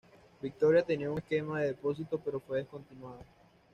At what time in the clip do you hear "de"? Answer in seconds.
1.59-1.67